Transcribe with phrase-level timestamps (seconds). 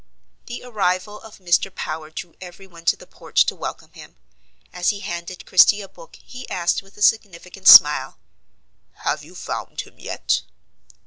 [0.47, 1.69] The arrival of Mr.
[1.75, 4.15] Power drew every one to the porch to welcome him.
[4.73, 8.17] As he handed Christie a book, he asked with a significant smile:
[9.05, 10.41] "Have you found him yet?"